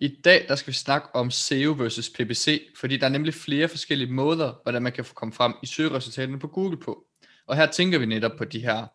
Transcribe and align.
I 0.00 0.08
dag 0.24 0.44
der 0.48 0.54
skal 0.54 0.72
vi 0.72 0.76
snakke 0.76 1.08
om 1.14 1.30
SEO 1.30 1.72
versus 1.72 2.10
PPC, 2.10 2.68
fordi 2.76 2.96
der 2.96 3.06
er 3.06 3.10
nemlig 3.10 3.34
flere 3.34 3.68
forskellige 3.68 4.12
måder, 4.12 4.60
hvordan 4.62 4.82
man 4.82 4.92
kan 4.92 5.04
få 5.04 5.14
komme 5.14 5.34
frem 5.34 5.52
i 5.62 5.66
søgeresultaterne 5.66 6.38
på 6.38 6.48
Google 6.48 6.76
på. 6.80 7.04
Og 7.46 7.56
her 7.56 7.66
tænker 7.66 7.98
vi 7.98 8.06
netop 8.06 8.32
på 8.38 8.44
de 8.44 8.60
her 8.60 8.86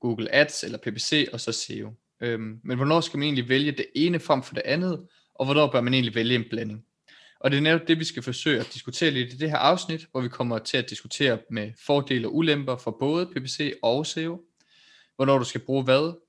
Google 0.00 0.34
Ads 0.34 0.64
eller 0.64 0.78
PPC 0.78 1.28
og 1.32 1.40
så 1.40 1.52
SEO. 1.52 1.94
Øhm, 2.20 2.60
men 2.64 2.76
hvornår 2.76 3.00
skal 3.00 3.18
man 3.18 3.24
egentlig 3.24 3.48
vælge 3.48 3.72
det 3.72 3.86
ene 3.94 4.20
frem 4.20 4.42
for 4.42 4.54
det 4.54 4.62
andet, 4.64 5.06
og 5.34 5.44
hvornår 5.44 5.72
bør 5.72 5.80
man 5.80 5.94
egentlig 5.94 6.14
vælge 6.14 6.34
en 6.34 6.44
blanding? 6.50 6.84
Og 7.40 7.50
det 7.50 7.56
er 7.56 7.60
netop 7.60 7.88
det, 7.88 7.98
vi 7.98 8.04
skal 8.04 8.22
forsøge 8.22 8.60
at 8.60 8.70
diskutere 8.74 9.10
lidt 9.10 9.32
i 9.32 9.36
det 9.36 9.50
her 9.50 9.58
afsnit, 9.58 10.06
hvor 10.10 10.20
vi 10.20 10.28
kommer 10.28 10.58
til 10.58 10.76
at 10.76 10.90
diskutere 10.90 11.38
med 11.50 11.72
fordele 11.86 12.28
og 12.28 12.36
ulemper 12.36 12.76
for 12.76 12.96
både 13.00 13.26
PPC 13.26 13.72
og 13.82 14.06
SEO, 14.06 14.40
hvornår 15.16 15.38
du 15.38 15.44
skal 15.44 15.60
bruge 15.60 15.84
hvad, 15.84 16.20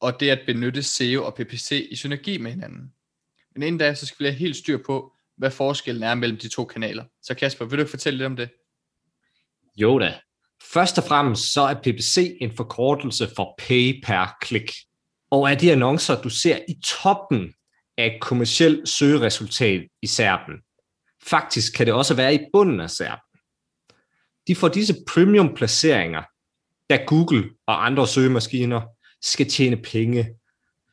og 0.00 0.20
det 0.20 0.30
at 0.30 0.40
benytte 0.46 0.82
SEO 0.82 1.24
og 1.24 1.34
PPC 1.34 1.88
i 1.90 1.96
synergi 1.96 2.38
med 2.38 2.50
hinanden. 2.50 2.93
Men 3.54 3.62
inden 3.62 3.78
da, 3.78 3.94
så 3.94 4.06
skal 4.06 4.24
vi 4.24 4.28
have 4.28 4.38
helt 4.38 4.56
styr 4.56 4.78
på, 4.86 5.12
hvad 5.36 5.50
forskellen 5.50 6.02
er 6.02 6.14
mellem 6.14 6.38
de 6.38 6.48
to 6.48 6.64
kanaler. 6.64 7.04
Så 7.22 7.34
Kasper, 7.34 7.64
vil 7.64 7.78
du 7.78 7.86
fortælle 7.86 8.16
lidt 8.16 8.26
om 8.26 8.36
det? 8.36 8.48
Jo 9.76 9.98
da. 9.98 10.14
Først 10.72 10.98
og 10.98 11.04
fremmest 11.04 11.52
så 11.52 11.60
er 11.60 11.74
PPC 11.74 12.36
en 12.40 12.56
forkortelse 12.56 13.28
for 13.36 13.54
pay 13.58 14.04
per 14.04 14.36
click. 14.44 14.72
Og 15.30 15.50
er 15.50 15.54
de 15.54 15.72
annoncer, 15.72 16.22
du 16.22 16.28
ser 16.28 16.58
i 16.68 16.74
toppen 16.84 17.54
af 17.98 18.06
et 18.06 18.20
kommersielt 18.20 18.88
søgeresultat 18.88 19.82
i 20.02 20.06
Serben. 20.06 20.54
Faktisk 21.22 21.76
kan 21.76 21.86
det 21.86 21.94
også 21.94 22.14
være 22.14 22.34
i 22.34 22.38
bunden 22.52 22.80
af 22.80 22.90
Serben. 22.90 23.40
De 24.46 24.56
får 24.56 24.68
disse 24.68 24.94
premium 25.08 25.54
placeringer, 25.54 26.22
da 26.90 27.04
Google 27.06 27.50
og 27.66 27.86
andre 27.86 28.08
søgemaskiner 28.08 28.82
skal 29.22 29.48
tjene 29.48 29.76
penge 29.76 30.34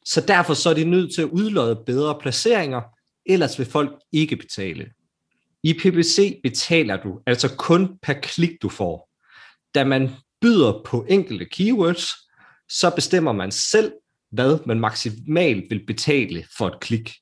så 0.05 0.21
derfor 0.21 0.53
så 0.53 0.69
er 0.69 0.73
de 0.73 0.83
nødt 0.83 1.13
til 1.15 1.21
at 1.21 1.29
udløde 1.29 1.83
bedre 1.85 2.19
placeringer, 2.21 2.81
ellers 3.25 3.59
vil 3.59 3.67
folk 3.67 3.91
ikke 4.11 4.35
betale. 4.35 4.91
I 5.63 5.73
PPC 5.73 6.39
betaler 6.43 6.97
du 7.03 7.19
altså 7.27 7.55
kun 7.55 7.97
per 8.01 8.13
klik, 8.13 8.61
du 8.61 8.69
får. 8.69 9.09
Da 9.75 9.83
man 9.83 10.09
byder 10.41 10.81
på 10.85 11.05
enkelte 11.09 11.45
keywords, 11.45 12.07
så 12.69 12.89
bestemmer 12.95 13.31
man 13.31 13.51
selv, 13.51 13.91
hvad 14.31 14.59
man 14.65 14.79
maksimalt 14.79 15.63
vil 15.69 15.85
betale 15.85 16.45
for 16.57 16.67
et 16.67 16.79
klik. 16.79 17.13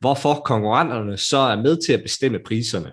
Hvorfor 0.00 0.34
konkurrenterne 0.34 1.16
så 1.16 1.38
er 1.38 1.56
med 1.56 1.86
til 1.86 1.92
at 1.92 2.02
bestemme 2.02 2.38
priserne. 2.46 2.92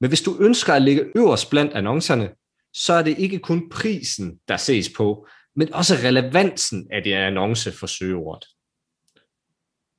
Men 0.00 0.10
hvis 0.10 0.22
du 0.22 0.36
ønsker 0.40 0.74
at 0.74 0.82
ligge 0.82 1.04
øverst 1.16 1.50
blandt 1.50 1.72
annoncerne, 1.72 2.30
så 2.74 2.92
er 2.92 3.02
det 3.02 3.18
ikke 3.18 3.38
kun 3.38 3.70
prisen, 3.70 4.38
der 4.48 4.56
ses 4.56 4.88
på, 4.96 5.28
men 5.56 5.74
også 5.74 5.94
relevansen 5.94 6.88
af 6.92 7.02
det 7.02 7.12
annonce 7.12 7.72
for 7.72 7.86
søgeordet. 7.86 8.48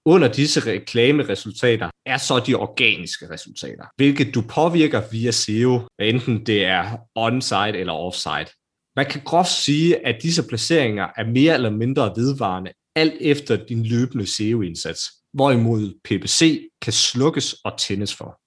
Under 0.06 0.34
disse 0.34 0.60
reklameresultater 0.60 1.90
er 2.06 2.18
så 2.18 2.40
de 2.40 2.56
organiske 2.56 3.30
resultater, 3.30 3.86
hvilket 3.96 4.36
du 4.36 4.42
påvirker 4.42 5.02
via 5.12 5.32
SEO, 5.32 5.82
enten 6.00 6.46
det 6.46 6.66
er 6.66 6.98
on-site 7.16 7.80
eller 7.80 7.94
off-site. 7.94 8.54
Man 8.96 9.06
kan 9.06 9.22
groft 9.26 9.50
sige, 9.50 10.08
at 10.08 10.22
disse 10.22 10.48
placeringer 10.48 11.08
er 11.18 11.26
mere 11.26 11.54
eller 11.54 11.70
mindre 11.70 12.14
vedvarende, 12.16 12.72
alt 12.96 13.14
efter 13.22 13.66
din 13.66 13.86
løbende 13.86 14.26
SEO-indsats, 14.26 15.02
hvorimod 15.34 16.00
PPC 16.04 16.70
kan 16.82 16.94
slukkes 16.94 17.54
og 17.54 17.78
tændes 17.80 18.16
for. 18.16 18.40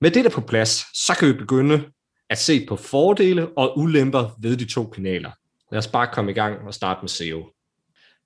Med 0.00 0.10
dette 0.10 0.30
på 0.30 0.40
plads, 0.40 0.84
så 1.06 1.16
kan 1.18 1.28
vi 1.28 1.32
begynde 1.32 1.84
at 2.30 2.38
se 2.38 2.66
på 2.66 2.76
fordele 2.76 3.48
og 3.58 3.78
ulemper 3.78 4.36
ved 4.40 4.56
de 4.56 4.64
to 4.64 4.86
kanaler. 4.86 5.30
Lad 5.72 5.78
os 5.78 5.88
bare 5.88 6.08
komme 6.12 6.30
i 6.30 6.34
gang 6.34 6.66
og 6.66 6.74
starte 6.74 6.98
med 7.02 7.08
SEO. 7.08 7.52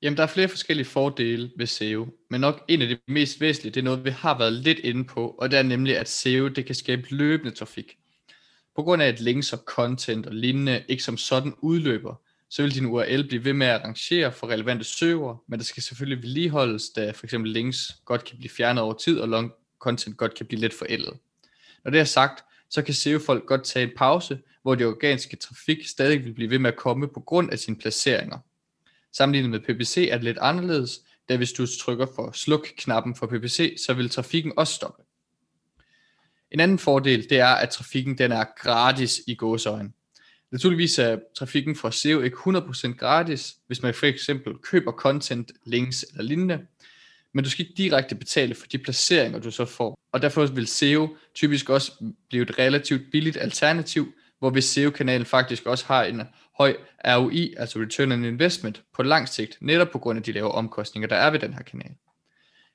Jamen, 0.02 0.16
der 0.16 0.22
er 0.22 0.26
flere 0.26 0.48
forskellige 0.48 0.86
fordele 0.86 1.50
ved 1.56 1.66
SEO, 1.66 2.06
men 2.30 2.40
nok 2.40 2.64
en 2.68 2.82
af 2.82 2.88
de 2.88 2.98
mest 3.08 3.40
væsentlige, 3.40 3.74
det 3.74 3.80
er 3.80 3.84
noget, 3.84 4.04
vi 4.04 4.10
har 4.10 4.38
været 4.38 4.52
lidt 4.52 4.78
inde 4.78 5.04
på, 5.04 5.28
og 5.28 5.50
det 5.50 5.58
er 5.58 5.62
nemlig, 5.62 5.98
at 5.98 6.08
SEO 6.08 6.48
det 6.48 6.66
kan 6.66 6.74
skabe 6.74 7.14
løbende 7.14 7.50
trafik. 7.50 7.96
På 8.76 8.82
grund 8.82 9.02
af, 9.02 9.06
at 9.06 9.20
links 9.20 9.52
og 9.52 9.58
content 9.58 10.26
og 10.26 10.34
lignende 10.34 10.84
ikke 10.88 11.02
som 11.02 11.16
sådan 11.16 11.54
udløber, 11.62 12.14
så 12.50 12.62
vil 12.62 12.74
din 12.74 12.86
URL 12.86 13.28
blive 13.28 13.44
ved 13.44 13.52
med 13.52 13.66
at 13.66 13.84
rangere 13.84 14.32
for 14.32 14.46
relevante 14.46 14.84
søger, 14.84 15.42
men 15.48 15.58
der 15.58 15.64
skal 15.64 15.82
selvfølgelig 15.82 16.22
vedligeholdes, 16.22 16.90
da 16.90 17.10
for 17.10 17.26
eksempel 17.26 17.52
links 17.52 17.92
godt 18.04 18.24
kan 18.24 18.38
blive 18.38 18.50
fjernet 18.50 18.82
over 18.82 18.94
tid, 18.94 19.20
og 19.20 19.28
long 19.28 19.52
content 19.78 20.16
godt 20.16 20.34
kan 20.34 20.46
blive 20.46 20.60
lidt 20.60 20.74
forældet. 20.74 21.12
Når 21.84 21.90
det 21.90 22.00
er 22.00 22.04
sagt, 22.04 22.44
så 22.70 22.82
kan 22.82 22.94
SEO-folk 22.94 23.46
godt 23.46 23.64
tage 23.64 23.86
en 23.86 23.92
pause, 23.96 24.38
hvor 24.66 24.74
det 24.74 24.86
organiske 24.86 25.36
trafik 25.36 25.86
stadig 25.86 26.24
vil 26.24 26.32
blive 26.32 26.50
ved 26.50 26.58
med 26.58 26.70
at 26.70 26.76
komme 26.76 27.08
på 27.08 27.20
grund 27.20 27.50
af 27.52 27.58
sine 27.58 27.76
placeringer. 27.76 28.38
Sammenlignet 29.12 29.50
med 29.50 29.60
PPC 29.60 30.08
er 30.10 30.14
det 30.14 30.24
lidt 30.24 30.38
anderledes, 30.40 31.00
da 31.28 31.36
hvis 31.36 31.52
du 31.52 31.66
trykker 31.80 32.06
for 32.14 32.30
sluk-knappen 32.32 33.14
for 33.14 33.26
PPC, 33.26 33.76
så 33.86 33.94
vil 33.94 34.10
trafikken 34.10 34.52
også 34.56 34.74
stoppe. 34.74 35.02
En 36.50 36.60
anden 36.60 36.78
fordel, 36.78 37.30
det 37.30 37.38
er, 37.38 37.46
at 37.46 37.70
trafikken 37.70 38.18
den 38.18 38.32
er 38.32 38.44
gratis 38.62 39.20
i 39.26 39.34
gåsøjne. 39.34 39.92
Naturligvis 40.50 40.98
er 40.98 41.18
trafikken 41.38 41.76
fra 41.76 41.92
SEO 41.92 42.20
ikke 42.20 42.36
100% 42.36 42.92
gratis, 42.92 43.56
hvis 43.66 43.82
man 43.82 43.94
for 43.94 44.06
eksempel 44.06 44.54
køber 44.62 44.92
content, 44.92 45.52
links 45.66 46.02
eller 46.02 46.24
lignende, 46.24 46.66
men 47.34 47.44
du 47.44 47.50
skal 47.50 47.66
ikke 47.66 47.76
direkte 47.76 48.14
betale 48.14 48.54
for 48.54 48.66
de 48.66 48.78
placeringer, 48.78 49.38
du 49.38 49.50
så 49.50 49.64
får. 49.64 49.98
Og 50.12 50.22
derfor 50.22 50.46
vil 50.46 50.66
SEO 50.66 51.16
typisk 51.34 51.70
også 51.70 51.92
blive 52.28 52.42
et 52.42 52.58
relativt 52.58 53.02
billigt 53.12 53.36
alternativ, 53.36 54.12
hvor 54.38 54.50
hvis 54.50 54.64
SEO-kanalen 54.64 55.26
faktisk 55.26 55.66
også 55.66 55.84
har 55.86 56.04
en 56.04 56.22
høj 56.58 56.76
ROI, 57.04 57.54
altså 57.56 57.78
Return 57.78 58.12
on 58.12 58.24
Investment, 58.24 58.82
på 58.94 59.02
lang 59.02 59.28
sigt, 59.28 59.58
netop 59.60 59.90
på 59.90 59.98
grund 59.98 60.18
af 60.18 60.22
de 60.22 60.32
lave 60.32 60.52
omkostninger, 60.52 61.08
der 61.08 61.16
er 61.16 61.30
ved 61.30 61.38
den 61.38 61.54
her 61.54 61.62
kanal. 61.62 61.90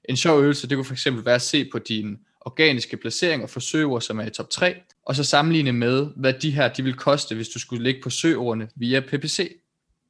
En 0.09 0.17
sjov 0.17 0.41
øvelse, 0.41 0.69
det 0.69 0.77
kunne 0.77 0.85
for 0.85 0.93
eksempel 0.93 1.25
være 1.25 1.35
at 1.35 1.41
se 1.41 1.69
på 1.71 1.79
dine 1.79 2.17
organiske 2.41 2.97
placeringer 2.97 3.47
for 3.47 3.59
søgeord, 3.59 4.01
som 4.01 4.19
er 4.19 4.25
i 4.25 4.29
top 4.29 4.49
3, 4.49 4.75
og 5.05 5.15
så 5.15 5.23
sammenligne 5.23 5.71
med, 5.71 6.07
hvad 6.15 6.33
de 6.33 6.51
her 6.51 6.73
de 6.73 6.83
vil 6.83 6.93
koste, 6.93 7.35
hvis 7.35 7.49
du 7.49 7.59
skulle 7.59 7.83
ligge 7.83 8.01
på 8.03 8.09
søgeordene 8.09 8.69
via 8.75 8.99
PPC. 8.99 9.51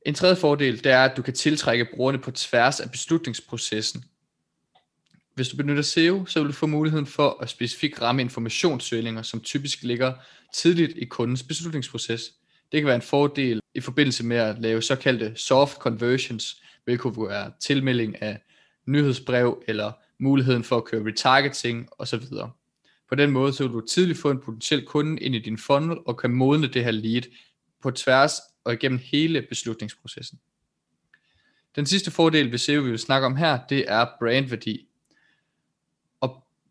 En 0.05 0.13
tredje 0.13 0.35
fordel, 0.35 0.83
det 0.83 0.91
er, 0.91 1.03
at 1.03 1.17
du 1.17 1.21
kan 1.21 1.33
tiltrække 1.33 1.87
brugerne 1.95 2.17
på 2.17 2.31
tværs 2.31 2.79
af 2.79 2.91
beslutningsprocessen, 2.91 4.03
hvis 5.35 5.49
du 5.49 5.57
benytter 5.57 5.83
SEO, 5.83 6.25
så 6.25 6.39
vil 6.39 6.47
du 6.47 6.53
få 6.53 6.67
muligheden 6.67 7.05
for 7.05 7.37
at 7.41 7.49
specifikt 7.49 8.01
ramme 8.01 8.21
informationssøgninger, 8.21 9.21
som 9.21 9.41
typisk 9.41 9.83
ligger 9.83 10.13
tidligt 10.53 10.97
i 10.97 11.05
kundens 11.05 11.43
beslutningsproces. 11.43 12.33
Det 12.71 12.81
kan 12.81 12.85
være 12.87 12.95
en 12.95 13.01
fordel 13.01 13.61
i 13.75 13.79
forbindelse 13.79 14.25
med 14.25 14.37
at 14.37 14.59
lave 14.59 14.81
såkaldte 14.81 15.33
soft 15.35 15.77
conversions, 15.77 16.61
hvilket 16.83 17.01
kunne 17.01 17.29
være 17.29 17.51
tilmelding 17.59 18.21
af 18.21 18.41
nyhedsbrev 18.87 19.63
eller 19.67 19.91
muligheden 20.19 20.63
for 20.63 20.77
at 20.77 20.85
køre 20.85 21.05
retargeting 21.05 21.89
osv. 21.97 22.23
På 23.09 23.15
den 23.15 23.31
måde 23.31 23.53
så 23.53 23.63
vil 23.63 23.73
du 23.73 23.81
tidligt 23.81 24.19
få 24.19 24.31
en 24.31 24.39
potentiel 24.39 24.85
kunde 24.85 25.21
ind 25.21 25.35
i 25.35 25.39
din 25.39 25.57
funnel 25.57 25.97
og 26.05 26.17
kan 26.17 26.31
modne 26.31 26.67
det 26.67 26.83
her 26.83 26.91
lead 26.91 27.21
på 27.81 27.91
tværs 27.91 28.31
og 28.63 28.73
igennem 28.73 28.99
hele 29.03 29.41
beslutningsprocessen. 29.41 30.39
Den 31.75 31.85
sidste 31.85 32.11
fordel 32.11 32.51
ved 32.51 32.57
SEO, 32.57 32.81
vi 32.81 32.89
vil 32.89 32.99
snakke 32.99 33.25
om 33.25 33.35
her, 33.35 33.59
det 33.69 33.85
er 33.87 34.05
brandværdi 34.19 34.87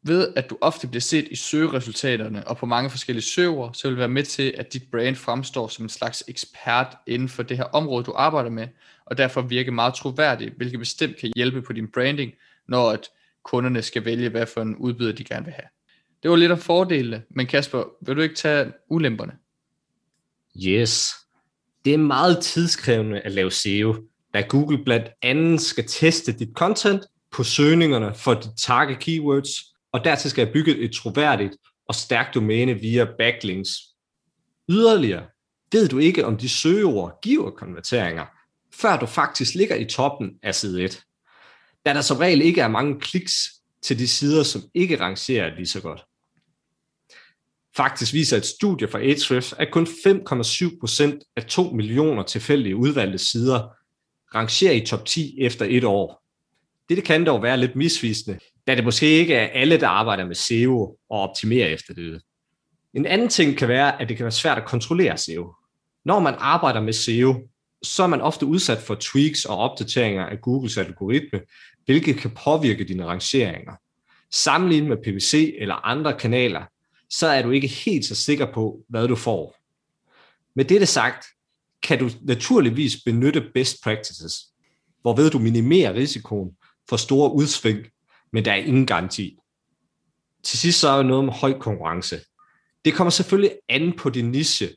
ved 0.02 0.32
at 0.36 0.50
du 0.50 0.58
ofte 0.60 0.86
bliver 0.86 1.00
set 1.00 1.28
i 1.30 1.36
søgeresultaterne 1.36 2.48
og 2.48 2.56
på 2.56 2.66
mange 2.66 2.90
forskellige 2.90 3.24
søger, 3.24 3.72
så 3.72 3.88
vil 3.88 3.90
det 3.90 3.98
være 3.98 4.08
med 4.08 4.22
til, 4.22 4.54
at 4.58 4.72
dit 4.72 4.82
brand 4.90 5.16
fremstår 5.16 5.68
som 5.68 5.84
en 5.84 5.88
slags 5.88 6.24
ekspert 6.28 6.96
inden 7.06 7.28
for 7.28 7.42
det 7.42 7.56
her 7.56 7.64
område, 7.64 8.04
du 8.04 8.12
arbejder 8.16 8.50
med, 8.50 8.68
og 9.06 9.18
derfor 9.18 9.42
virke 9.42 9.70
meget 9.70 9.94
troværdig, 9.94 10.52
hvilket 10.56 10.78
bestemt 10.78 11.16
kan 11.16 11.32
hjælpe 11.36 11.62
på 11.62 11.72
din 11.72 11.88
branding, 11.88 12.32
når 12.68 12.90
at 12.90 13.08
kunderne 13.44 13.82
skal 13.82 14.04
vælge, 14.04 14.28
hvad 14.28 14.46
for 14.46 14.62
en 14.62 14.76
udbyder 14.76 15.12
de 15.12 15.24
gerne 15.24 15.44
vil 15.44 15.54
have. 15.54 15.68
Det 16.22 16.30
var 16.30 16.36
lidt 16.36 16.52
af 16.52 16.58
fordelene, 16.58 17.22
men 17.30 17.46
Kasper, 17.46 17.84
vil 18.06 18.16
du 18.16 18.20
ikke 18.20 18.34
tage 18.34 18.72
ulemperne? 18.88 19.32
Yes. 20.66 21.12
Det 21.84 21.94
er 21.94 21.98
meget 21.98 22.38
tidskrævende 22.38 23.20
at 23.20 23.32
lave 23.32 23.50
SEO, 23.50 23.96
da 24.34 24.40
Google 24.40 24.84
blandt 24.84 25.08
andet 25.22 25.60
skal 25.60 25.84
teste 25.88 26.32
dit 26.32 26.48
content 26.54 27.02
på 27.32 27.42
søgningerne 27.42 28.14
for 28.14 28.34
dit 28.34 28.50
target 28.58 28.98
keywords, 28.98 29.50
og 29.92 30.04
dertil 30.04 30.30
skal 30.30 30.44
jeg 30.44 30.52
bygge 30.52 30.78
et 30.78 30.92
troværdigt 30.92 31.56
og 31.88 31.94
stærkt 31.94 32.34
domæne 32.34 32.74
via 32.74 33.06
backlinks. 33.18 33.70
Yderligere 34.68 35.26
ved 35.72 35.88
du 35.88 35.98
ikke, 35.98 36.26
om 36.26 36.36
de 36.36 36.48
søgeord 36.48 37.18
giver 37.22 37.50
konverteringer, 37.50 38.26
før 38.74 38.98
du 38.98 39.06
faktisk 39.06 39.54
ligger 39.54 39.76
i 39.76 39.84
toppen 39.84 40.30
af 40.42 40.54
side 40.54 40.82
1. 40.82 41.02
Da 41.86 41.94
der 41.94 42.00
som 42.00 42.16
regel 42.16 42.42
ikke 42.42 42.60
er 42.60 42.68
mange 42.68 43.00
kliks 43.00 43.34
til 43.82 43.98
de 43.98 44.08
sider, 44.08 44.42
som 44.42 44.62
ikke 44.74 45.00
rangerer 45.00 45.54
lige 45.56 45.66
så 45.66 45.80
godt. 45.80 46.04
Faktisk 47.76 48.12
viser 48.12 48.36
et 48.36 48.46
studie 48.46 48.88
fra 48.88 48.98
Ahrefs, 48.98 49.52
at 49.52 49.70
kun 49.72 49.86
5,7% 49.86 51.32
af 51.36 51.44
2 51.44 51.62
millioner 51.62 52.22
tilfældige 52.22 52.76
udvalgte 52.76 53.18
sider 53.18 53.68
rangerer 54.34 54.72
i 54.72 54.86
top 54.86 55.06
10 55.06 55.36
efter 55.40 55.66
et 55.68 55.84
år. 55.84 56.22
Det 56.88 57.04
kan 57.04 57.26
dog 57.26 57.42
være 57.42 57.56
lidt 57.56 57.76
misvisende, 57.76 58.38
da 58.70 58.76
det 58.76 58.84
måske 58.84 59.06
ikke 59.06 59.34
er 59.34 59.46
alle, 59.60 59.80
der 59.80 59.88
arbejder 59.88 60.26
med 60.26 60.34
SEO 60.34 60.96
og 61.10 61.20
optimerer 61.20 61.68
efter 61.68 61.94
det. 61.94 62.22
En 62.94 63.06
anden 63.06 63.28
ting 63.28 63.58
kan 63.58 63.68
være, 63.68 64.02
at 64.02 64.08
det 64.08 64.16
kan 64.16 64.24
være 64.24 64.32
svært 64.32 64.58
at 64.58 64.64
kontrollere 64.64 65.18
SEO. 65.18 65.54
Når 66.04 66.20
man 66.20 66.34
arbejder 66.38 66.80
med 66.80 66.92
SEO, 66.92 67.48
så 67.82 68.02
er 68.02 68.06
man 68.06 68.20
ofte 68.20 68.46
udsat 68.46 68.78
for 68.78 68.96
tweaks 69.00 69.44
og 69.44 69.56
opdateringer 69.56 70.26
af 70.26 70.40
Googles 70.40 70.78
algoritme, 70.78 71.40
hvilket 71.84 72.16
kan 72.16 72.30
påvirke 72.44 72.84
dine 72.84 73.06
rangeringer. 73.06 73.72
Sammenlignet 74.30 74.88
med 74.88 74.96
PPC 74.96 75.54
eller 75.58 75.74
andre 75.74 76.18
kanaler, 76.18 76.62
så 77.10 77.26
er 77.26 77.42
du 77.42 77.50
ikke 77.50 77.68
helt 77.68 78.04
så 78.04 78.14
sikker 78.14 78.52
på, 78.52 78.80
hvad 78.88 79.08
du 79.08 79.16
får. 79.16 79.54
Med 80.54 80.64
dette 80.64 80.86
sagt, 80.86 81.26
kan 81.82 81.98
du 81.98 82.10
naturligvis 82.22 82.96
benytte 83.04 83.50
best 83.54 83.76
practices, 83.84 84.46
hvorved 85.02 85.30
du 85.30 85.38
minimerer 85.38 85.94
risikoen 85.94 86.50
for 86.88 86.96
store 86.96 87.32
udsving, 87.32 87.86
men 88.32 88.44
der 88.44 88.52
er 88.52 88.56
ingen 88.56 88.86
garanti. 88.86 89.36
Til 90.44 90.58
sidst 90.58 90.80
så 90.80 90.88
er 90.88 90.96
der 90.96 91.02
noget 91.02 91.24
med 91.24 91.32
høj 91.32 91.58
konkurrence. 91.58 92.20
Det 92.84 92.94
kommer 92.94 93.10
selvfølgelig 93.10 93.52
an 93.68 93.92
på 93.98 94.10
din 94.10 94.30
niche, 94.30 94.68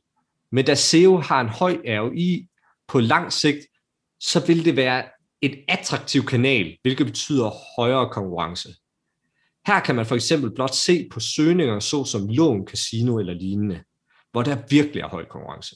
men 0.51 0.65
da 0.65 0.75
SEO 0.75 1.17
har 1.17 1.41
en 1.41 1.49
høj 1.49 1.77
ROI 1.85 2.47
på 2.87 2.99
lang 2.99 3.33
sigt, 3.33 3.59
så 4.19 4.45
vil 4.45 4.65
det 4.65 4.75
være 4.75 5.03
et 5.41 5.59
attraktiv 5.67 6.25
kanal, 6.25 6.77
hvilket 6.81 7.05
betyder 7.05 7.51
højere 7.79 8.09
konkurrence. 8.09 8.69
Her 9.67 9.79
kan 9.79 9.95
man 9.95 10.05
for 10.05 10.15
eksempel 10.15 10.51
blot 10.51 10.75
se 10.75 11.07
på 11.11 11.19
søgninger 11.19 11.79
såsom 11.79 12.27
lån, 12.27 12.67
casino 12.67 13.19
eller 13.19 13.33
lignende, 13.33 13.83
hvor 14.31 14.43
der 14.43 14.57
virkelig 14.69 15.01
er 15.01 15.07
høj 15.07 15.25
konkurrence. 15.25 15.75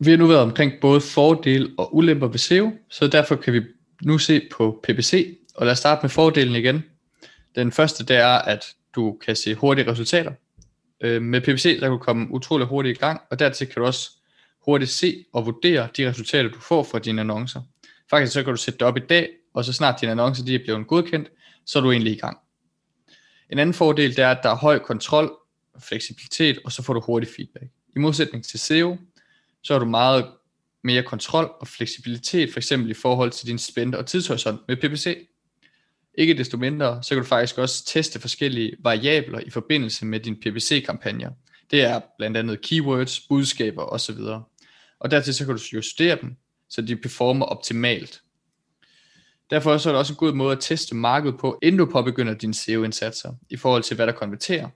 Vi 0.00 0.10
har 0.10 0.18
nu 0.18 0.26
været 0.26 0.42
omkring 0.42 0.72
både 0.80 1.00
fordele 1.00 1.74
og 1.78 1.96
ulemper 1.96 2.28
ved 2.28 2.38
SEO, 2.38 2.72
så 2.90 3.06
derfor 3.08 3.36
kan 3.36 3.52
vi 3.52 3.62
nu 4.02 4.18
se 4.18 4.48
på 4.52 4.80
PPC, 4.82 5.38
og 5.54 5.66
lad 5.66 5.72
os 5.72 5.78
starte 5.78 6.02
med 6.02 6.10
fordelen 6.10 6.56
igen. 6.56 6.84
Den 7.54 7.72
første 7.72 8.04
det 8.04 8.16
er, 8.16 8.38
at 8.38 8.74
du 8.94 9.18
kan 9.24 9.36
se 9.36 9.54
hurtige 9.54 9.90
resultater. 9.90 10.32
Øh, 11.00 11.22
med 11.22 11.40
PPC 11.40 11.62
der 11.62 11.80
kan 11.80 11.90
du 11.90 11.98
komme 11.98 12.30
utrolig 12.30 12.66
hurtigt 12.66 12.98
i 12.98 13.00
gang, 13.00 13.20
og 13.30 13.38
dertil 13.38 13.66
kan 13.66 13.80
du 13.80 13.86
også 13.86 14.10
hurtigt 14.64 14.90
se 14.90 15.24
og 15.32 15.46
vurdere 15.46 15.88
de 15.96 16.08
resultater, 16.08 16.50
du 16.50 16.60
får 16.60 16.82
fra 16.82 16.98
dine 16.98 17.20
annoncer. 17.20 17.60
Faktisk 18.10 18.32
så 18.32 18.42
kan 18.42 18.52
du 18.52 18.56
sætte 18.56 18.78
det 18.78 18.86
op 18.86 18.96
i 18.96 19.00
dag, 19.00 19.28
og 19.54 19.64
så 19.64 19.72
snart 19.72 20.00
dine 20.00 20.12
annoncer 20.12 20.44
de 20.44 20.54
er 20.54 20.58
blevet 20.64 20.86
godkendt, 20.86 21.30
så 21.66 21.78
er 21.78 21.82
du 21.82 21.92
egentlig 21.92 22.12
i 22.12 22.18
gang. 22.18 22.38
En 23.50 23.58
anden 23.58 23.74
fordel 23.74 24.16
det 24.16 24.24
er, 24.24 24.30
at 24.30 24.38
der 24.42 24.50
er 24.50 24.56
høj 24.56 24.78
kontrol, 24.78 25.32
fleksibilitet, 25.78 26.58
og 26.64 26.72
så 26.72 26.82
får 26.82 26.94
du 26.94 27.00
hurtig 27.00 27.28
feedback. 27.36 27.66
I 27.96 27.98
modsætning 27.98 28.44
til 28.44 28.60
SEO, 28.60 28.96
så 29.62 29.74
har 29.74 29.78
du 29.78 29.86
meget 29.86 30.26
mere 30.84 31.02
kontrol 31.02 31.52
og 31.60 31.68
fleksibilitet, 31.68 32.52
for 32.52 32.58
eksempel 32.58 32.90
i 32.90 32.94
forhold 32.94 33.30
til 33.30 33.46
din 33.46 33.58
spænd 33.58 33.94
og 33.94 34.06
tidshorisont 34.06 34.60
med 34.68 34.76
PPC. 34.76 35.28
Ikke 36.18 36.34
desto 36.34 36.56
mindre, 36.56 37.02
så 37.02 37.08
kan 37.08 37.22
du 37.22 37.28
faktisk 37.28 37.58
også 37.58 37.84
teste 37.86 38.20
forskellige 38.20 38.76
variabler 38.80 39.40
i 39.40 39.50
forbindelse 39.50 40.06
med 40.06 40.20
din 40.20 40.36
PPC-kampagner. 40.40 41.30
Det 41.70 41.82
er 41.82 42.00
blandt 42.18 42.36
andet 42.36 42.60
keywords, 42.60 43.20
budskaber 43.20 43.82
osv. 43.82 44.18
Og 45.00 45.10
dertil 45.10 45.34
så 45.34 45.44
kan 45.46 45.56
du 45.56 45.62
justere 45.72 46.18
dem, 46.20 46.36
så 46.68 46.82
de 46.82 46.96
performer 46.96 47.46
optimalt. 47.46 48.20
Derfor 49.50 49.78
så 49.78 49.88
er 49.88 49.92
det 49.92 49.98
også 49.98 50.12
en 50.12 50.16
god 50.16 50.32
måde 50.32 50.52
at 50.52 50.60
teste 50.60 50.94
markedet 50.94 51.38
på, 51.38 51.58
inden 51.62 51.78
du 51.78 51.86
påbegynder 51.86 52.34
dine 52.34 52.54
SEO-indsatser, 52.54 53.32
i 53.50 53.56
forhold 53.56 53.82
til 53.82 53.96
hvad 53.96 54.06
der 54.06 54.12
konverterer. 54.12 54.68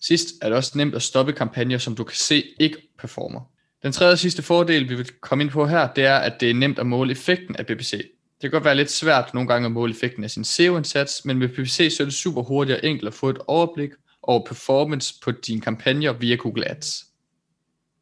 Sidst 0.00 0.26
er 0.42 0.48
det 0.48 0.56
også 0.56 0.78
nemt 0.78 0.94
at 0.94 1.02
stoppe 1.02 1.32
kampagner, 1.32 1.78
som 1.78 1.96
du 1.96 2.04
kan 2.04 2.16
se 2.16 2.44
ikke 2.60 2.76
performer. 2.98 3.40
Den 3.82 3.92
tredje 3.92 4.12
og 4.12 4.18
sidste 4.18 4.42
fordel, 4.42 4.88
vi 4.88 4.94
vil 4.94 5.10
komme 5.20 5.44
ind 5.44 5.50
på 5.50 5.66
her, 5.66 5.92
det 5.92 6.04
er, 6.04 6.16
at 6.16 6.40
det 6.40 6.50
er 6.50 6.54
nemt 6.54 6.78
at 6.78 6.86
måle 6.86 7.12
effekten 7.12 7.56
af 7.56 7.66
PPC. 7.66 8.10
Det 8.44 8.50
kan 8.50 8.56
godt 8.60 8.64
være 8.64 8.74
lidt 8.74 8.90
svært 8.90 9.34
nogle 9.34 9.48
gange 9.48 9.66
at 9.66 9.72
måle 9.72 9.92
effekten 9.92 10.24
af 10.24 10.30
sin 10.30 10.44
SEO-indsats, 10.44 11.24
men 11.24 11.38
med 11.38 11.48
PPC 11.48 11.94
så 11.96 12.02
er 12.02 12.04
det 12.04 12.14
super 12.14 12.42
hurtigt 12.42 12.78
og 12.78 12.84
enkelt 12.88 13.08
at 13.08 13.14
få 13.14 13.28
et 13.30 13.38
overblik 13.46 13.90
over 14.22 14.46
performance 14.46 15.14
på 15.22 15.30
dine 15.30 15.60
kampagner 15.60 16.12
via 16.12 16.36
Google 16.36 16.70
Ads. 16.70 17.04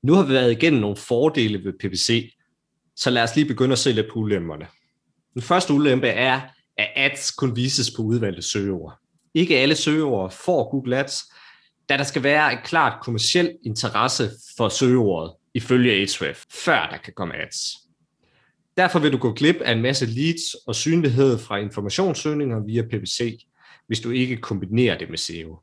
Nu 0.02 0.14
har 0.14 0.22
vi 0.22 0.32
været 0.32 0.52
igennem 0.52 0.80
nogle 0.80 0.96
fordele 0.96 1.64
ved 1.64 1.72
PPC, 1.72 2.34
så 2.96 3.10
lad 3.10 3.22
os 3.22 3.36
lige 3.36 3.44
begynde 3.44 3.72
at 3.72 3.78
se 3.78 3.92
lidt 3.92 4.06
på 4.12 4.18
ulemperne. 4.18 4.66
Den 5.34 5.42
første 5.42 5.72
ulempe 5.72 6.08
er, 6.08 6.40
at 6.76 6.88
ads 6.96 7.30
kun 7.30 7.56
vises 7.56 7.90
på 7.96 8.02
udvalgte 8.02 8.42
søgeord. 8.42 8.98
Ikke 9.34 9.58
alle 9.58 9.76
søgeord 9.76 10.32
får 10.32 10.70
Google 10.70 10.98
Ads, 10.98 11.22
da 11.88 11.96
der 11.96 12.04
skal 12.04 12.22
være 12.22 12.52
et 12.52 12.60
klart 12.64 13.02
kommersiel 13.02 13.56
interesse 13.66 14.30
for 14.56 14.68
søgeordet, 14.68 15.32
ifølge 15.54 15.92
Ahrefs, 15.92 16.46
før 16.64 16.88
der 16.90 16.96
kan 16.96 17.12
komme 17.16 17.34
ads. 17.36 17.82
Derfor 18.76 18.98
vil 18.98 19.12
du 19.12 19.18
gå 19.18 19.32
glip 19.32 19.56
af 19.56 19.72
en 19.72 19.82
masse 19.82 20.06
leads 20.06 20.54
og 20.54 20.74
synlighed 20.74 21.38
fra 21.38 21.56
informationssøgninger 21.56 22.60
via 22.60 22.82
PPC, 22.82 23.46
hvis 23.86 24.00
du 24.00 24.10
ikke 24.10 24.36
kombinerer 24.36 24.98
det 24.98 25.10
med 25.10 25.18
SEO. 25.18 25.58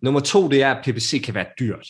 Nummer 0.00 0.20
to, 0.20 0.48
det 0.48 0.62
er, 0.62 0.74
at 0.74 0.84
PPC 0.84 1.24
kan 1.24 1.34
være 1.34 1.46
dyrt. 1.60 1.88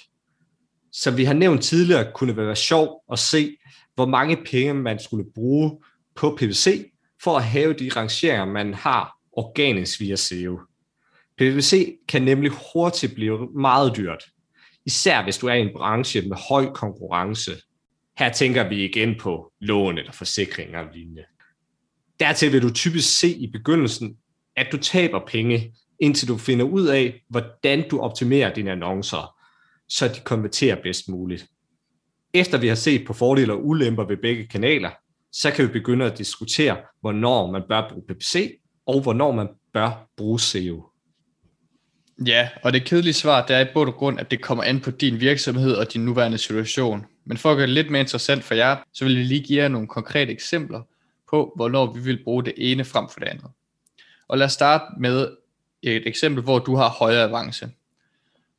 Som 0.92 1.16
vi 1.16 1.24
har 1.24 1.34
nævnt 1.34 1.62
tidligere, 1.62 2.12
kunne 2.14 2.28
det 2.28 2.36
være 2.36 2.56
sjovt 2.56 3.02
at 3.12 3.18
se, 3.18 3.56
hvor 3.94 4.06
mange 4.06 4.36
penge 4.36 4.74
man 4.74 4.98
skulle 4.98 5.30
bruge 5.34 5.78
på 6.14 6.36
PPC 6.36 6.90
for 7.22 7.36
at 7.36 7.44
have 7.44 7.72
de 7.72 7.90
rangeringer, 7.96 8.44
man 8.44 8.74
har 8.74 9.16
organisk 9.32 10.00
via 10.00 10.16
SEO. 10.16 10.60
PPC 11.38 11.98
kan 12.08 12.22
nemlig 12.22 12.50
hurtigt 12.72 13.14
blive 13.14 13.48
meget 13.50 13.96
dyrt, 13.96 14.24
især 14.86 15.22
hvis 15.22 15.38
du 15.38 15.46
er 15.46 15.54
i 15.54 15.60
en 15.60 15.72
branche 15.76 16.28
med 16.28 16.36
høj 16.48 16.66
konkurrence. 16.72 17.52
Her 18.18 18.32
tænker 18.32 18.68
vi 18.68 18.84
igen 18.84 19.18
på 19.20 19.52
lån 19.60 19.98
eller 19.98 20.12
forsikringer 20.12 20.78
og 20.78 20.88
lignende. 20.94 21.24
Dertil 22.20 22.52
vil 22.52 22.62
du 22.62 22.72
typisk 22.72 23.18
se 23.18 23.28
i 23.28 23.50
begyndelsen, 23.50 24.16
at 24.56 24.66
du 24.72 24.76
taber 24.76 25.20
penge, 25.26 25.74
indtil 26.00 26.28
du 26.28 26.36
finder 26.36 26.64
ud 26.64 26.86
af, 26.86 27.22
hvordan 27.28 27.88
du 27.90 28.00
optimerer 28.00 28.54
dine 28.54 28.72
annoncer, 28.72 29.34
så 29.88 30.08
de 30.08 30.20
konverterer 30.24 30.82
bedst 30.82 31.08
muligt. 31.08 31.46
Efter 32.34 32.58
vi 32.58 32.68
har 32.68 32.74
set 32.74 33.06
på 33.06 33.12
fordele 33.12 33.52
og 33.52 33.66
ulemper 33.66 34.04
ved 34.04 34.16
begge 34.16 34.46
kanaler, 34.46 34.90
så 35.32 35.50
kan 35.50 35.66
vi 35.66 35.72
begynde 35.72 36.04
at 36.04 36.18
diskutere, 36.18 36.76
hvornår 37.00 37.50
man 37.50 37.62
bør 37.68 37.88
bruge 37.90 38.02
PPC, 38.08 38.58
og 38.86 39.02
hvornår 39.02 39.32
man 39.32 39.48
bør 39.72 40.08
bruge 40.16 40.40
SEO. 40.40 40.88
Ja, 42.26 42.48
og 42.62 42.72
det 42.72 42.84
kedelige 42.84 43.14
svar, 43.14 43.46
det 43.46 43.56
er 43.56 43.60
i 43.60 43.72
bund 43.74 43.88
og 43.88 43.94
grund, 43.94 44.20
at 44.20 44.30
det 44.30 44.42
kommer 44.42 44.64
an 44.64 44.80
på 44.80 44.90
din 44.90 45.20
virksomhed 45.20 45.72
og 45.74 45.92
din 45.92 46.04
nuværende 46.04 46.38
situation. 46.38 47.06
Men 47.26 47.36
for 47.36 47.50
at 47.50 47.56
gøre 47.56 47.66
det 47.66 47.74
lidt 47.74 47.90
mere 47.90 48.00
interessant 48.00 48.44
for 48.44 48.54
jer, 48.54 48.76
så 48.92 49.04
vil 49.04 49.16
jeg 49.16 49.24
lige 49.24 49.42
give 49.42 49.62
jer 49.62 49.68
nogle 49.68 49.88
konkrete 49.88 50.32
eksempler 50.32 50.82
på, 51.30 51.52
hvornår 51.56 51.92
vi 51.92 52.00
vil 52.00 52.24
bruge 52.24 52.44
det 52.44 52.54
ene 52.56 52.84
frem 52.84 53.08
for 53.08 53.20
det 53.20 53.26
andet. 53.26 53.46
Og 54.28 54.38
lad 54.38 54.46
os 54.46 54.52
starte 54.52 54.84
med 54.98 55.36
et 55.82 56.06
eksempel, 56.06 56.42
hvor 56.42 56.58
du 56.58 56.76
har 56.76 56.88
højere 56.88 57.22
avance. 57.22 57.70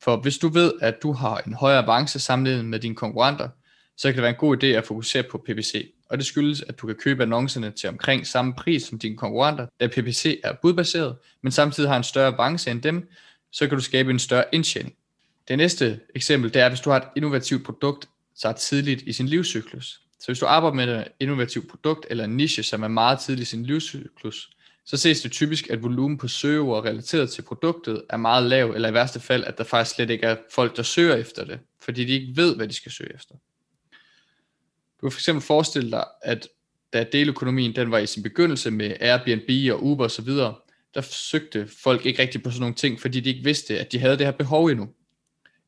For 0.02 0.16
hvis 0.16 0.38
du 0.38 0.48
ved, 0.48 0.72
at 0.80 1.02
du 1.02 1.12
har 1.12 1.36
en 1.46 1.54
højere 1.54 1.82
avance 1.82 2.18
sammenlignet 2.18 2.64
med 2.64 2.78
dine 2.78 2.94
konkurrenter, 2.94 3.48
så 3.96 4.08
kan 4.08 4.14
det 4.14 4.22
være 4.22 4.30
en 4.30 4.36
god 4.36 4.62
idé 4.62 4.66
at 4.66 4.86
fokusere 4.86 5.22
på 5.22 5.38
PPC. 5.38 5.92
Og 6.10 6.18
det 6.18 6.26
skyldes, 6.26 6.62
at 6.62 6.78
du 6.78 6.86
kan 6.86 6.96
købe 6.96 7.22
annoncerne 7.22 7.70
til 7.70 7.88
omkring 7.88 8.26
samme 8.26 8.54
pris 8.54 8.82
som 8.82 8.98
dine 8.98 9.16
konkurrenter, 9.16 9.66
da 9.80 9.86
PPC 9.86 10.40
er 10.44 10.52
budbaseret, 10.62 11.16
men 11.42 11.52
samtidig 11.52 11.90
har 11.90 11.96
en 11.96 12.04
større 12.04 12.26
avance 12.26 12.70
end 12.70 12.82
dem, 12.82 13.08
så 13.50 13.68
kan 13.68 13.78
du 13.78 13.84
skabe 13.84 14.10
en 14.10 14.18
større 14.18 14.44
indtjening. 14.52 14.94
Det 15.48 15.58
næste 15.58 16.00
eksempel, 16.14 16.54
det 16.54 16.62
er, 16.62 16.68
hvis 16.68 16.80
du 16.80 16.90
har 16.90 16.96
et 16.96 17.08
innovativt 17.16 17.64
produkt, 17.64 18.08
så 18.38 18.52
tidligt 18.52 19.02
i 19.02 19.12
sin 19.12 19.26
livscyklus. 19.26 20.00
Så 20.20 20.26
hvis 20.26 20.38
du 20.38 20.46
arbejder 20.46 20.74
med 20.74 21.00
et 21.00 21.08
innovativt 21.20 21.70
produkt 21.70 22.06
eller 22.10 22.24
en 22.24 22.36
niche, 22.36 22.62
som 22.62 22.82
er 22.82 22.88
meget 22.88 23.18
tidligt 23.20 23.48
i 23.48 23.50
sin 23.50 23.66
livscyklus, 23.66 24.50
så 24.84 24.96
ses 24.96 25.20
det 25.20 25.32
typisk, 25.32 25.70
at 25.70 25.82
volumen 25.82 26.18
på 26.18 26.28
søgeord 26.28 26.84
relateret 26.84 27.30
til 27.30 27.42
produktet 27.42 28.02
er 28.10 28.16
meget 28.16 28.44
lav, 28.44 28.70
eller 28.70 28.88
i 28.88 28.94
værste 28.94 29.20
fald, 29.20 29.44
at 29.44 29.58
der 29.58 29.64
faktisk 29.64 29.94
slet 29.94 30.10
ikke 30.10 30.26
er 30.26 30.36
folk, 30.50 30.76
der 30.76 30.82
søger 30.82 31.16
efter 31.16 31.44
det, 31.44 31.58
fordi 31.82 32.04
de 32.04 32.12
ikke 32.12 32.36
ved, 32.36 32.56
hvad 32.56 32.68
de 32.68 32.74
skal 32.74 32.92
søge 32.92 33.14
efter. 33.14 33.34
Du 35.00 35.10
kan 35.10 35.12
fx 35.12 35.28
forestille 35.46 35.90
dig, 35.90 36.04
at 36.22 36.48
da 36.92 37.06
deløkonomien 37.12 37.76
den 37.76 37.90
var 37.90 37.98
i 37.98 38.06
sin 38.06 38.22
begyndelse 38.22 38.70
med 38.70 38.94
Airbnb 39.00 39.72
og 39.72 39.84
Uber 39.84 40.04
osv., 40.04 40.28
der 40.94 41.00
søgte 41.00 41.68
folk 41.82 42.06
ikke 42.06 42.22
rigtig 42.22 42.42
på 42.42 42.50
sådan 42.50 42.60
nogle 42.60 42.74
ting, 42.74 43.00
fordi 43.00 43.20
de 43.20 43.28
ikke 43.28 43.44
vidste, 43.44 43.78
at 43.78 43.92
de 43.92 43.98
havde 43.98 44.18
det 44.18 44.26
her 44.26 44.32
behov 44.32 44.66
endnu. 44.66 44.88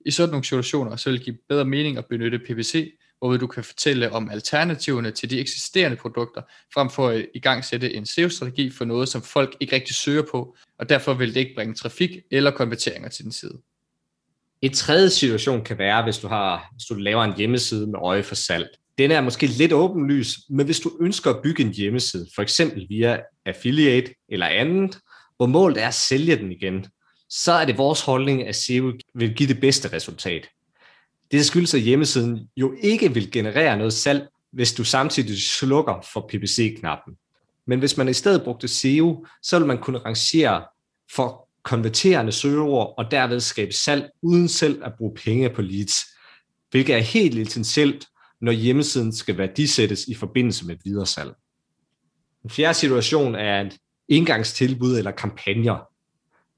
I 0.07 0.11
sådan 0.11 0.31
nogle 0.31 0.45
situationer, 0.45 0.97
så 0.97 1.11
vil 1.11 1.19
det 1.19 1.25
give 1.25 1.37
bedre 1.49 1.65
mening 1.65 1.99
at 1.99 2.07
benytte 2.07 2.39
PPC, 2.39 2.93
hvor 3.19 3.37
du 3.37 3.47
kan 3.47 3.65
fortælle 3.65 4.13
om 4.13 4.31
alternativerne 4.31 5.11
til 5.11 5.31
de 5.31 5.41
eksisterende 5.41 5.97
produkter, 5.97 6.43
frem 6.75 6.91
for 6.91 7.09
at 7.09 7.27
i 7.35 7.41
gang 7.41 7.65
sætte 7.65 7.95
en 7.95 8.07
SEO-strategi 8.07 8.71
for 8.71 8.85
noget, 8.85 9.09
som 9.09 9.23
folk 9.23 9.57
ikke 9.61 9.75
rigtig 9.75 9.95
søger 9.95 10.23
på, 10.33 10.57
og 10.79 10.89
derfor 10.89 11.15
vil 11.15 11.35
det 11.35 11.41
ikke 11.41 11.55
bringe 11.55 11.75
trafik 11.75 12.11
eller 12.31 12.51
konverteringer 12.51 13.09
til 13.09 13.25
din 13.25 13.33
side. 13.33 13.59
Et 14.63 14.73
tredje 14.73 15.11
situation 15.11 15.65
kan 15.65 15.79
være, 15.79 16.03
hvis 16.03 16.19
du, 16.19 16.29
har, 16.29 16.69
hvis 16.73 16.85
du 16.85 16.95
laver 16.95 17.25
en 17.25 17.37
hjemmeside 17.37 17.87
med 17.87 17.99
øje 18.03 18.23
for 18.23 18.35
salg. 18.35 18.69
Den 18.99 19.11
er 19.11 19.21
måske 19.21 19.47
lidt 19.47 19.73
åbenlys, 19.73 20.39
men 20.51 20.67
hvis 20.67 20.81
du 20.81 20.91
ønsker 21.01 21.31
at 21.31 21.43
bygge 21.43 21.63
en 21.63 21.73
hjemmeside, 21.73 22.27
for 22.35 22.43
eksempel 22.43 22.87
via 22.89 23.21
affiliate 23.47 24.15
eller 24.29 24.47
andet, 24.47 24.99
hvor 25.37 25.47
målet 25.47 25.83
er 25.83 25.89
at 25.89 25.95
sælge 25.95 26.37
den 26.37 26.53
igen, 26.53 26.87
så 27.31 27.53
er 27.53 27.65
det 27.65 27.79
vores 27.79 28.01
holdning, 28.01 28.47
at 28.47 28.57
SEO 28.57 28.93
vil 29.15 29.35
give 29.35 29.49
det 29.49 29.61
bedste 29.61 29.93
resultat. 29.93 30.49
Det 31.31 31.47
skyldes, 31.47 31.75
at 31.75 31.81
hjemmesiden 31.81 32.49
jo 32.57 32.75
ikke 32.83 33.15
vil 33.15 33.33
generere 33.33 33.77
noget 33.77 33.93
salg, 33.93 34.29
hvis 34.53 34.73
du 34.73 34.85
samtidig 34.85 35.43
slukker 35.43 36.07
for 36.13 36.21
PPC-knappen. 36.33 37.17
Men 37.67 37.79
hvis 37.79 37.97
man 37.97 38.09
i 38.09 38.13
stedet 38.13 38.45
brugte 38.45 38.69
SEO, 38.69 39.27
så 39.43 39.59
vil 39.59 39.69
man 39.69 39.79
kunne 39.79 39.99
rangere 39.99 40.65
for 41.15 41.49
konverterende 41.63 42.33
søgeord 42.33 42.95
og 42.99 43.11
derved 43.11 43.41
skabe 43.41 43.73
salg 43.73 44.11
uden 44.23 44.49
selv 44.49 44.85
at 44.85 44.93
bruge 44.99 45.15
penge 45.15 45.51
på 45.51 45.63
leads, 45.63 45.95
hvilket 46.71 46.97
er 46.97 47.01
helt 47.01 47.39
essentielt, 47.39 48.07
når 48.41 48.53
hjemmesiden 48.53 49.17
skal 49.17 49.39
værdisættes 49.39 50.05
i 50.05 50.15
forbindelse 50.15 50.67
med 50.67 50.77
videre 50.85 51.07
salg. 51.07 51.33
En 52.45 52.51
fjerde 52.51 52.75
situation 52.75 53.35
er 53.35 53.61
et 53.61 53.77
indgangstilbud 54.09 54.99
eller 54.99 55.11
kampagner. 55.11 55.90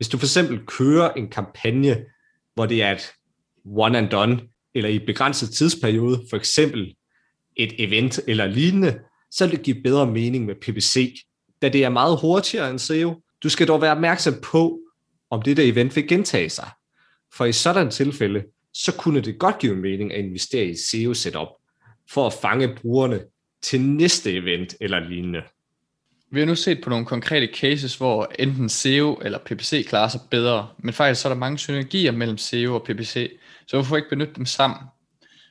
Hvis 0.02 0.08
du 0.08 0.18
for 0.18 0.26
eksempel 0.26 0.66
kører 0.66 1.12
en 1.12 1.28
kampagne, 1.28 2.04
hvor 2.54 2.66
det 2.66 2.82
er 2.82 2.92
et 2.92 3.12
one 3.64 3.98
and 3.98 4.08
done, 4.08 4.40
eller 4.74 4.90
i 4.90 4.96
et 4.96 5.06
begrænset 5.06 5.50
tidsperiode, 5.50 6.22
for 6.30 6.36
eksempel 6.36 6.94
et 7.56 7.72
event 7.78 8.20
eller 8.28 8.46
lignende, 8.46 9.00
så 9.30 9.46
vil 9.46 9.56
det 9.56 9.64
give 9.64 9.82
bedre 9.82 10.06
mening 10.06 10.44
med 10.44 10.54
PPC, 10.54 11.14
da 11.62 11.68
det 11.68 11.84
er 11.84 11.88
meget 11.88 12.20
hurtigere 12.20 12.70
end 12.70 12.78
SEO. 12.78 13.22
Du 13.42 13.48
skal 13.48 13.68
dog 13.68 13.82
være 13.82 13.92
opmærksom 13.92 14.34
på, 14.42 14.80
om 15.30 15.42
det 15.42 15.56
der 15.56 15.62
event 15.72 15.96
vil 15.96 16.08
gentage 16.08 16.50
sig. 16.50 16.68
For 17.34 17.44
i 17.44 17.52
sådan 17.52 17.90
tilfælde, 17.90 18.44
så 18.74 18.92
kunne 18.92 19.20
det 19.20 19.38
godt 19.38 19.58
give 19.58 19.76
mening 19.76 20.12
at 20.12 20.24
investere 20.24 20.64
i 20.64 20.76
SEO-setup, 20.76 21.48
for 22.10 22.26
at 22.26 22.32
fange 22.32 22.76
brugerne 22.76 23.20
til 23.62 23.80
næste 23.80 24.32
event 24.32 24.74
eller 24.80 25.00
lignende. 25.08 25.42
Vi 26.32 26.40
har 26.40 26.46
nu 26.46 26.54
set 26.54 26.80
på 26.80 26.90
nogle 26.90 27.06
konkrete 27.06 27.54
cases, 27.54 27.96
hvor 27.96 28.32
enten 28.38 28.68
SEO 28.68 29.14
eller 29.24 29.38
PPC 29.38 29.86
klarer 29.88 30.08
sig 30.08 30.20
bedre, 30.30 30.68
men 30.78 30.94
faktisk 30.94 31.22
så 31.22 31.28
er 31.28 31.32
der 31.32 31.40
mange 31.40 31.58
synergier 31.58 32.12
mellem 32.12 32.38
SEO 32.38 32.74
og 32.74 32.82
PPC, 32.82 33.32
så 33.66 33.76
hvorfor 33.76 33.96
ikke 33.96 34.08
benytte 34.08 34.34
dem 34.36 34.46
sammen? 34.46 34.78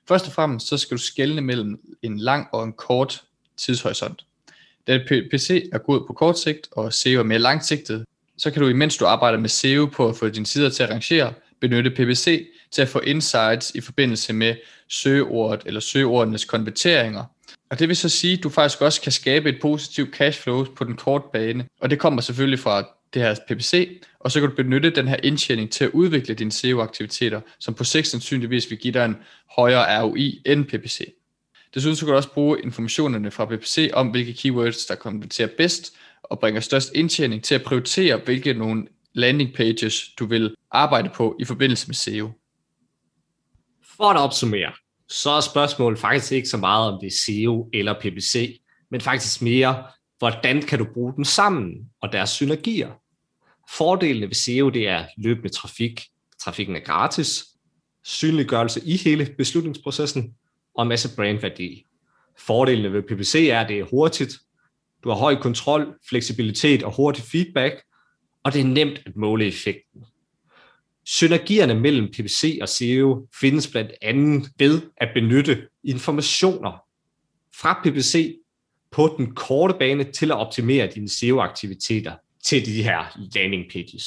Først 0.07 0.27
og 0.27 0.33
fremmest 0.33 0.67
så 0.67 0.77
skal 0.77 0.97
du 0.97 1.01
skelne 1.01 1.41
mellem 1.41 1.79
en 2.01 2.19
lang 2.19 2.47
og 2.51 2.63
en 2.63 2.73
kort 2.73 3.21
tidshorisont. 3.57 4.25
Da 4.87 4.97
PPC 4.97 5.69
er 5.73 5.77
god 5.77 6.07
på 6.07 6.13
kort 6.13 6.39
sigt, 6.39 6.67
og 6.71 6.93
SEO 6.93 7.19
er 7.19 7.23
mere 7.23 7.39
langsigtet, 7.39 8.05
så 8.37 8.51
kan 8.51 8.61
du, 8.61 8.67
imens 8.67 8.97
du 8.97 9.05
arbejder 9.05 9.39
med 9.39 9.49
SEO 9.49 9.85
på 9.85 10.09
at 10.09 10.15
få 10.15 10.29
dine 10.29 10.45
sider 10.45 10.69
til 10.69 10.83
at 10.83 10.89
rangere, 10.89 11.33
benytte 11.59 11.91
PPC 11.91 12.47
til 12.71 12.81
at 12.81 12.87
få 12.87 12.99
insights 12.99 13.71
i 13.75 13.81
forbindelse 13.81 14.33
med 14.33 14.55
søgeordet 14.89 15.61
eller 15.65 15.79
søgeordenes 15.79 16.45
konverteringer. 16.45 17.23
Og 17.69 17.79
det 17.79 17.87
vil 17.87 17.97
så 17.97 18.09
sige, 18.09 18.37
at 18.37 18.43
du 18.43 18.49
faktisk 18.49 18.81
også 18.81 19.01
kan 19.01 19.11
skabe 19.11 19.49
et 19.49 19.61
positivt 19.61 20.15
cashflow 20.15 20.65
på 20.75 20.83
den 20.83 20.95
korte 20.95 21.25
bane. 21.33 21.67
Og 21.81 21.89
det 21.89 21.99
kommer 21.99 22.21
selvfølgelig 22.21 22.59
fra 22.59 22.87
det 23.13 23.21
her 23.21 23.35
PPC, 23.47 24.01
og 24.19 24.31
så 24.31 24.39
kan 24.39 24.49
du 24.49 24.55
benytte 24.55 24.89
den 24.89 25.07
her 25.07 25.17
indtjening 25.23 25.71
til 25.71 25.83
at 25.83 25.91
udvikle 25.91 26.33
dine 26.33 26.51
SEO-aktiviteter, 26.51 27.41
som 27.59 27.73
på 27.73 27.83
sigt 27.83 28.07
sandsynligvis 28.07 28.69
vil 28.69 28.79
give 28.79 28.93
dig 28.93 29.05
en 29.05 29.17
højere 29.55 30.01
ROI 30.01 30.41
end 30.45 30.65
PPC. 30.65 31.13
Desuden 31.73 31.95
så 31.95 32.05
kan 32.05 32.11
du 32.11 32.15
også 32.15 32.31
bruge 32.31 32.61
informationerne 32.63 33.31
fra 33.31 33.45
PPC 33.45 33.91
om, 33.93 34.07
hvilke 34.07 34.33
keywords, 34.33 34.85
der 34.85 34.95
konverterer 34.95 35.47
bedst 35.57 35.93
og 36.23 36.39
bringer 36.39 36.61
størst 36.61 36.91
indtjening 36.95 37.43
til 37.43 37.55
at 37.55 37.63
prioritere, 37.63 38.17
hvilke 38.17 38.53
nogle 38.53 38.87
landing 39.13 39.53
pages, 39.53 40.09
du 40.19 40.25
vil 40.25 40.55
arbejde 40.71 41.09
på 41.15 41.35
i 41.39 41.45
forbindelse 41.45 41.87
med 41.87 41.95
SEO. 41.95 42.31
For 43.97 44.03
at 44.03 44.17
opsummere, 44.17 44.71
så 45.11 45.29
er 45.29 45.41
spørgsmålet 45.41 45.99
faktisk 45.99 46.31
ikke 46.31 46.49
så 46.49 46.57
meget, 46.57 46.93
om 46.93 46.99
det 47.01 47.07
er 47.07 47.11
SEO 47.25 47.69
eller 47.73 47.93
PPC, 47.93 48.61
men 48.91 49.01
faktisk 49.01 49.41
mere, 49.41 49.83
hvordan 50.19 50.61
kan 50.61 50.79
du 50.79 50.87
bruge 50.93 51.13
dem 51.15 51.23
sammen 51.23 51.73
og 52.01 52.11
deres 52.11 52.29
synergier. 52.29 52.91
Fordelene 53.71 54.27
ved 54.27 54.33
SEO 54.33 54.69
det 54.69 54.87
er 54.87 55.05
løbende 55.17 55.49
trafik, 55.49 56.01
trafikken 56.43 56.75
er 56.75 56.79
gratis, 56.79 57.45
synliggørelse 58.03 58.81
i 58.85 58.97
hele 58.97 59.35
beslutningsprocessen 59.37 60.33
og 60.75 60.87
masse 60.87 61.15
brandværdi. 61.15 61.85
Fordelene 62.39 62.93
ved 62.93 63.01
PPC 63.01 63.47
er, 63.51 63.61
at 63.61 63.69
det 63.69 63.79
er 63.79 63.85
hurtigt, 63.91 64.33
du 65.03 65.09
har 65.09 65.15
høj 65.15 65.35
kontrol, 65.35 65.95
fleksibilitet 66.09 66.83
og 66.83 66.95
hurtig 66.95 67.23
feedback, 67.23 67.83
og 68.43 68.53
det 68.53 68.61
er 68.61 68.65
nemt 68.65 69.01
at 69.05 69.15
måle 69.15 69.45
effekten. 69.45 70.05
Synergierne 71.05 71.75
mellem 71.75 72.11
PPC 72.11 72.59
og 72.61 72.69
SEO 72.69 73.27
findes 73.39 73.67
blandt 73.67 73.91
andet 74.01 74.49
ved 74.57 74.81
at 74.97 75.09
benytte 75.13 75.67
informationer 75.83 76.71
fra 77.55 77.81
PPC 77.83 78.35
på 78.91 79.15
den 79.17 79.35
korte 79.35 79.73
bane 79.79 80.03
til 80.03 80.31
at 80.31 80.37
optimere 80.37 80.87
dine 80.87 81.09
SEO-aktiviteter 81.09 82.13
til 82.43 82.65
de 82.65 82.83
her 82.83 83.19
landing 83.35 83.63
pages. 83.71 84.05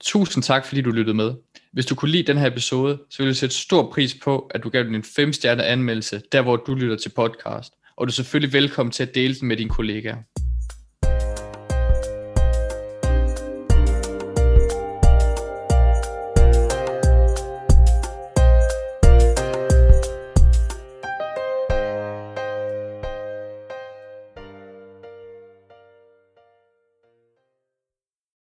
Tusind 0.00 0.42
tak, 0.42 0.66
fordi 0.66 0.80
du 0.80 0.90
lyttede 0.90 1.16
med. 1.16 1.34
Hvis 1.72 1.86
du 1.86 1.94
kunne 1.94 2.10
lide 2.10 2.22
den 2.22 2.38
her 2.38 2.46
episode, 2.46 2.98
så 3.10 3.18
vil 3.18 3.26
jeg 3.26 3.36
sætte 3.36 3.54
stor 3.54 3.90
pris 3.92 4.14
på, 4.14 4.38
at 4.38 4.62
du 4.64 4.68
gav 4.68 4.84
den 4.84 4.94
en 4.94 5.04
5 5.04 5.32
anmeldelse, 5.44 6.22
der 6.32 6.42
hvor 6.42 6.56
du 6.56 6.74
lytter 6.74 6.96
til 6.96 7.08
podcast. 7.08 7.72
Og 7.96 8.06
du 8.06 8.10
er 8.10 8.12
selvfølgelig 8.12 8.52
velkommen 8.52 8.92
til 8.92 9.02
at 9.02 9.14
dele 9.14 9.34
den 9.34 9.48
med 9.48 9.56
dine 9.56 9.70
kollegaer. 9.70 10.16